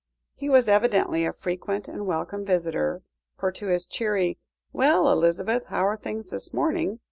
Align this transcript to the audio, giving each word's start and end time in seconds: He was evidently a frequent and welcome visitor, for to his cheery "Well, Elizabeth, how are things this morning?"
He 0.33 0.49
was 0.49 0.67
evidently 0.67 1.25
a 1.25 1.31
frequent 1.31 1.87
and 1.87 2.07
welcome 2.07 2.43
visitor, 2.43 3.03
for 3.37 3.51
to 3.51 3.67
his 3.67 3.85
cheery 3.85 4.39
"Well, 4.73 5.11
Elizabeth, 5.13 5.65
how 5.67 5.85
are 5.85 5.95
things 5.95 6.31
this 6.31 6.51
morning?" 6.55 6.97